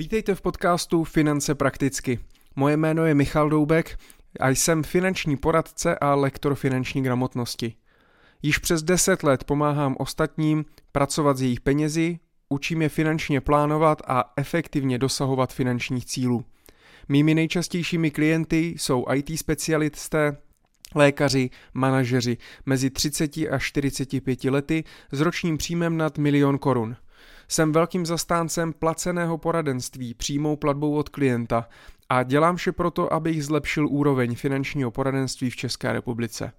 Vítejte 0.00 0.34
v 0.34 0.40
podcastu 0.40 1.04
Finance 1.04 1.54
prakticky. 1.54 2.18
Moje 2.56 2.76
jméno 2.76 3.06
je 3.06 3.14
Michal 3.14 3.50
Doubek 3.50 3.98
a 4.40 4.48
jsem 4.48 4.82
finanční 4.82 5.36
poradce 5.36 5.98
a 5.98 6.14
lektor 6.14 6.54
finanční 6.54 7.02
gramotnosti. 7.02 7.74
Již 8.42 8.58
přes 8.58 8.82
10 8.82 9.22
let 9.22 9.44
pomáhám 9.44 9.96
ostatním 9.98 10.64
pracovat 10.92 11.36
s 11.36 11.42
jejich 11.42 11.60
penězi, 11.60 12.18
učím 12.48 12.82
je 12.82 12.88
finančně 12.88 13.40
plánovat 13.40 14.02
a 14.06 14.32
efektivně 14.36 14.98
dosahovat 14.98 15.52
finančních 15.52 16.04
cílů. 16.04 16.44
Mými 17.08 17.34
nejčastějšími 17.34 18.10
klienty 18.10 18.74
jsou 18.76 19.04
IT 19.14 19.38
specialisté, 19.38 20.36
lékaři, 20.94 21.50
manažeři 21.74 22.36
mezi 22.66 22.90
30 22.90 23.36
a 23.36 23.58
45 23.58 24.44
lety 24.44 24.84
s 25.12 25.20
ročním 25.20 25.56
příjmem 25.56 25.96
nad 25.96 26.18
milion 26.18 26.58
korun– 26.58 26.96
jsem 27.50 27.72
velkým 27.72 28.06
zastáncem 28.06 28.72
placeného 28.72 29.38
poradenství 29.38 30.14
přímou 30.14 30.56
platbou 30.56 30.94
od 30.94 31.08
klienta 31.08 31.68
a 32.08 32.22
dělám 32.22 32.56
vše 32.56 32.72
proto, 32.72 33.12
abych 33.12 33.44
zlepšil 33.44 33.88
úroveň 33.88 34.34
finančního 34.34 34.90
poradenství 34.90 35.50
v 35.50 35.56
České 35.56 35.92
republice. 35.92 36.52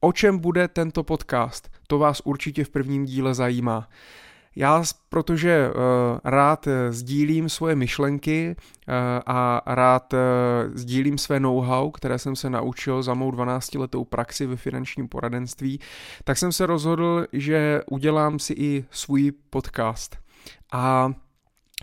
O 0.00 0.12
čem 0.12 0.38
bude 0.38 0.68
tento 0.68 1.02
podcast? 1.02 1.70
To 1.86 1.98
vás 1.98 2.20
určitě 2.24 2.64
v 2.64 2.70
prvním 2.70 3.04
díle 3.04 3.34
zajímá. 3.34 3.88
Já, 4.56 4.82
protože 5.08 5.68
uh, 5.68 6.18
rád 6.24 6.66
eh, 6.66 6.92
sdílím 6.92 7.48
svoje 7.48 7.74
myšlenky 7.74 8.56
uh, 8.56 8.94
a 9.26 9.62
rád 9.66 10.14
sdílím 10.74 11.18
své 11.18 11.40
know-how, 11.40 11.90
které 11.90 12.18
jsem 12.18 12.36
se 12.36 12.50
naučil 12.50 13.02
za 13.02 13.14
mou 13.14 13.30
12-letou 13.30 14.04
praxi 14.04 14.46
ve 14.46 14.56
finančním 14.56 15.08
poradenství, 15.08 15.80
tak 16.24 16.38
jsem 16.38 16.52
se 16.52 16.66
rozhodl, 16.66 17.26
že 17.32 17.80
udělám 17.90 18.38
si 18.38 18.54
i 18.56 18.84
svůj 18.90 19.32
podcast. 19.50 20.16
A 20.72 21.12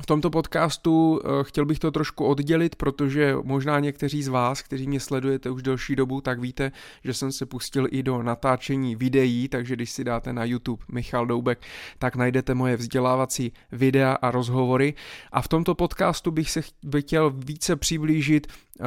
v 0.02 0.06
tomto 0.06 0.30
podcastu 0.30 1.22
eh, 1.24 1.44
chtěl 1.44 1.66
bych 1.66 1.80
to 1.80 1.92
trošku 1.92 2.26
oddělit, 2.26 2.76
protože 2.76 3.36
možná 3.44 3.80
někteří 3.80 4.23
z 4.23 4.28
vás, 4.28 4.62
kteří 4.62 4.88
mě 4.88 5.00
sledujete 5.00 5.50
už 5.50 5.64
delší 5.64 5.96
dobu, 5.96 6.22
tak 6.22 6.40
víte, 6.40 6.72
že 7.04 7.14
jsem 7.14 7.31
se 7.31 7.46
pustil 7.46 7.88
i 7.92 8.04
do 8.04 8.23
natáčení 8.23 8.96
videí, 8.96 9.48
takže 9.48 9.76
když 9.76 9.92
si 9.92 10.04
dáte 10.04 10.34
na 10.34 10.44
YouTube 10.44 10.84
Michal 10.92 11.26
Doubek, 11.26 11.62
tak 11.98 12.16
najdete 12.16 12.54
moje 12.54 12.78
vzdělávací 12.78 13.54
videa 13.72 14.14
a 14.14 14.31
rozhovory. 14.31 14.94
A 15.31 15.42
v 15.42 15.48
tomto 15.48 15.76
podcastu 15.76 16.31
bych 16.31 16.52
se 16.52 16.62
chtěl 17.00 17.30
více 17.36 17.76
přiblížit 17.76 18.48
uh, 18.48 18.86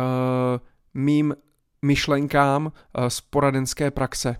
mým 0.95 1.35
myšlenkám 1.83 2.67
uh, 2.67 3.07
z 3.07 3.21
poradenské 3.21 3.91
praxe 3.91 4.37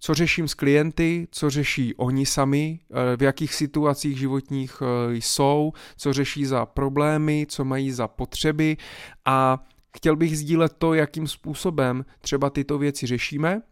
co 0.00 0.14
řeším 0.14 0.48
s 0.48 0.54
klienty, 0.54 1.28
co 1.30 1.50
řeší 1.50 1.94
oni 1.94 2.26
sami, 2.26 2.80
eh, 2.90 3.16
v 3.16 3.22
jakých 3.22 3.54
situacích 3.54 4.18
životních 4.18 4.82
eh, 4.82 5.14
jsou, 5.14 5.72
co 5.96 6.12
řeší 6.12 6.46
za 6.46 6.66
problémy, 6.66 7.46
co 7.48 7.64
mají 7.64 7.92
za 7.92 8.08
potřeby 8.08 8.76
a 9.24 9.64
chtěl 9.96 10.16
bych 10.16 10.38
sdílet 10.38 10.72
to, 10.78 10.94
jakým 10.94 11.26
způsobem 11.26 12.04
třeba 12.20 12.50
tyto 12.50 12.78
věci 12.78 13.06
řešíme, 13.06 13.62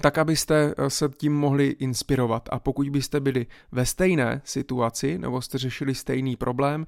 tak 0.00 0.18
abyste 0.18 0.74
eh, 0.78 0.90
se 0.90 1.08
tím 1.16 1.34
mohli 1.34 1.66
inspirovat. 1.66 2.48
A 2.52 2.58
pokud 2.58 2.88
byste 2.88 3.20
byli 3.20 3.46
ve 3.72 3.86
stejné 3.86 4.42
situaci 4.44 5.18
nebo 5.18 5.42
jste 5.42 5.58
řešili 5.58 5.94
stejný 5.94 6.36
problém, 6.36 6.86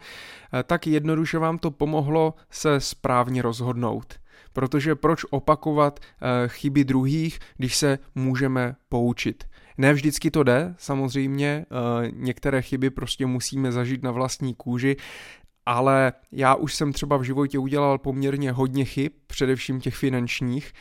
tak 0.65 0.87
jednoduše 0.87 1.39
vám 1.39 1.59
to 1.59 1.71
pomohlo 1.71 2.35
se 2.51 2.81
správně 2.81 3.43
rozhodnout. 3.43 4.24
Protože 4.55 4.95
proč 4.95 5.25
opakovat 5.31 6.01
eh, 6.01 6.49
chyby 6.49 6.85
druhých, 6.85 7.39
když 7.57 7.77
se 7.77 7.99
můžeme 8.15 8.77
poučit? 8.89 9.45
Ne 9.79 9.93
vždycky 9.93 10.31
to 10.31 10.43
jde, 10.43 10.75
samozřejmě, 10.79 11.67
eh, 11.71 12.11
některé 12.13 12.63
chyby 12.63 12.91
prostě 12.91 13.27
musíme 13.27 13.73
zažít 13.73 14.03
na 14.03 14.11
vlastní 14.11 14.55
kůži, 14.55 14.97
ale 15.67 16.13
já 16.33 16.55
už 16.55 16.75
jsem 16.75 16.93
třeba 16.93 17.17
v 17.17 17.23
životě 17.23 17.59
udělal 17.59 17.99
poměrně 17.99 18.53
hodně 18.53 18.85
chyb, 18.85 19.13
především 19.27 19.81
těch 19.81 19.97
finančních, 19.97 20.73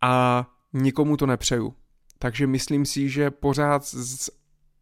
a 0.00 0.46
nikomu 0.72 1.16
to 1.16 1.26
nepřeju. 1.26 1.74
Takže 2.18 2.46
myslím 2.46 2.86
si, 2.86 3.08
že 3.08 3.30
pořád 3.30 3.84
z 3.84 4.30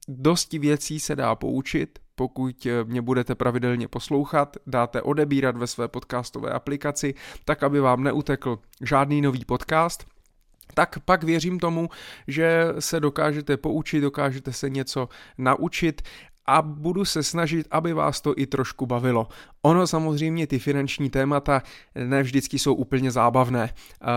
dosti 0.08 0.58
věcí 0.58 1.00
se 1.00 1.16
dá 1.16 1.34
poučit, 1.34 1.98
pokud 2.18 2.66
eh, 2.66 2.84
mě 2.84 3.02
budete 3.02 3.34
pravidelně 3.34 3.88
poslouchat, 3.88 4.56
dáte 4.66 5.02
odebírat 5.02 5.56
ve 5.56 5.66
své 5.66 5.88
podcastové 5.88 6.50
aplikaci, 6.50 7.14
tak 7.44 7.62
aby 7.62 7.80
vám 7.80 8.02
neutekl 8.04 8.58
žádný 8.82 9.22
nový 9.22 9.44
podcast, 9.44 10.04
tak 10.74 10.98
pak 11.04 11.24
věřím 11.24 11.58
tomu, 11.58 11.88
že 12.26 12.66
se 12.78 13.00
dokážete 13.00 13.56
poučit, 13.56 14.00
dokážete 14.00 14.52
se 14.52 14.70
něco 14.70 15.08
naučit 15.38 16.02
a 16.46 16.62
budu 16.62 17.04
se 17.04 17.22
snažit, 17.22 17.66
aby 17.70 17.92
vás 17.92 18.20
to 18.20 18.34
i 18.36 18.46
trošku 18.46 18.86
bavilo. 18.86 19.28
Ono 19.62 19.86
samozřejmě 19.86 20.46
ty 20.46 20.58
finanční 20.58 21.10
témata 21.10 21.62
ne 21.94 22.22
vždycky 22.22 22.58
jsou 22.58 22.74
úplně 22.74 23.10
zábavné. 23.10 23.70
Uh, 24.02 24.08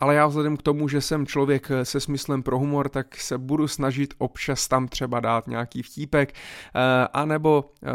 ale 0.00 0.14
já 0.14 0.26
vzhledem 0.26 0.56
k 0.56 0.62
tomu, 0.62 0.88
že 0.88 1.00
jsem 1.00 1.26
člověk 1.26 1.68
se 1.82 2.00
smyslem 2.00 2.42
pro 2.42 2.58
humor, 2.58 2.88
tak 2.88 3.16
se 3.16 3.38
budu 3.38 3.68
snažit 3.68 4.14
občas 4.18 4.68
tam 4.68 4.88
třeba 4.88 5.20
dát 5.20 5.46
nějaký 5.46 5.82
vtípek, 5.82 6.32
eh, 6.32 7.08
anebo 7.12 7.72
eh, 7.82 7.88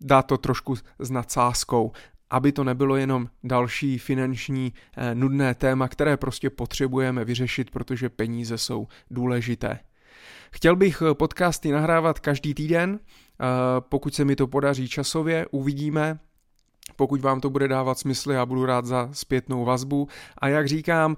dát 0.00 0.22
to 0.22 0.38
trošku 0.38 0.74
s 0.98 1.10
nadsázkou, 1.10 1.92
aby 2.30 2.52
to 2.52 2.64
nebylo 2.64 2.96
jenom 2.96 3.28
další 3.44 3.98
finanční 3.98 4.72
eh, 4.96 5.14
nudné 5.14 5.54
téma, 5.54 5.88
které 5.88 6.16
prostě 6.16 6.50
potřebujeme 6.50 7.24
vyřešit, 7.24 7.70
protože 7.70 8.08
peníze 8.08 8.58
jsou 8.58 8.86
důležité. 9.10 9.78
Chtěl 10.50 10.76
bych 10.76 11.02
podcasty 11.12 11.72
nahrávat 11.72 12.20
každý 12.20 12.54
týden, 12.54 13.00
pokud 13.80 14.14
se 14.14 14.24
mi 14.24 14.36
to 14.36 14.46
podaří 14.46 14.88
časově, 14.88 15.46
uvidíme, 15.50 16.18
pokud 16.96 17.20
vám 17.20 17.40
to 17.40 17.50
bude 17.50 17.68
dávat 17.68 17.98
smysl, 17.98 18.32
já 18.32 18.46
budu 18.46 18.66
rád 18.66 18.86
za 18.86 19.08
zpětnou 19.12 19.64
vazbu. 19.64 20.08
A 20.38 20.48
jak 20.48 20.68
říkám, 20.68 21.16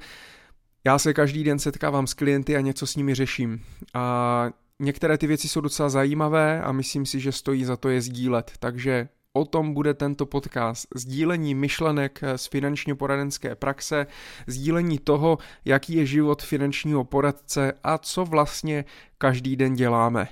já 0.85 0.99
se 0.99 1.15
každý 1.15 1.45
den 1.45 1.59
setkávám 1.59 2.07
s 2.07 2.15
klienty 2.15 2.57
a 2.57 2.61
něco 2.61 2.87
s 2.87 2.97
nimi 2.97 3.15
řeším. 3.15 3.63
A 3.95 4.51
některé 4.79 5.19
ty 5.19 5.27
věci 5.27 5.49
jsou 5.49 5.61
docela 5.61 5.89
zajímavé 5.89 6.63
a 6.63 6.73
myslím 6.73 7.07
si, 7.07 7.21
že 7.21 7.33
stojí 7.33 7.65
za 7.65 7.77
to 7.77 7.89
je 7.89 8.01
sdílet. 8.01 8.53
Takže 8.59 9.09
o 9.33 9.45
tom 9.45 9.75
bude 9.75 9.95
tento 9.95 10.27
podcast. 10.27 10.89
Sdílení 10.95 11.55
myšlenek 11.55 12.21
z 12.37 12.47
finančně 12.47 12.95
poradenské 12.95 13.55
praxe, 13.55 14.07
sdílení 14.47 14.99
toho, 14.99 15.39
jaký 15.65 15.95
je 15.95 16.07
život 16.07 16.43
finančního 16.43 17.05
poradce 17.05 17.73
a 17.85 17.99
co 17.99 18.25
vlastně 18.25 18.85
každý 19.19 19.57
den 19.57 19.75
děláme. 19.75 20.29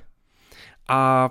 A 0.89 1.31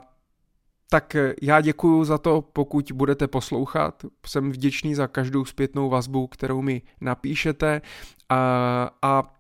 tak 0.90 1.16
eh, 1.16 1.34
já 1.42 1.62
děkuji 1.62 2.04
za 2.04 2.18
to, 2.18 2.42
pokud 2.42 2.92
budete 2.92 3.28
poslouchat. 3.28 4.06
Jsem 4.26 4.52
vděčný 4.52 4.96
za 4.96 5.08
každou 5.08 5.46
zpětnou 5.46 5.90
vazbu, 5.90 6.28
kterou 6.28 6.62
mi 6.62 6.82
napíšete 7.02 7.82
a, 8.30 8.90
a 9.02 9.36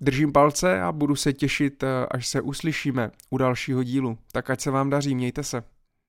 držím 0.00 0.32
palce 0.32 0.80
a 0.80 0.92
budu 0.92 1.16
se 1.16 1.32
těšit, 1.32 1.82
eh, 1.82 2.06
až 2.10 2.26
se 2.26 2.40
uslyšíme 2.40 3.10
u 3.30 3.38
dalšího 3.38 3.82
dílu. 3.82 4.18
Tak 4.32 4.50
ať 4.50 4.60
se 4.60 4.70
vám 4.70 4.90
daří, 4.90 5.14
mějte 5.14 5.42
se. 5.42 5.62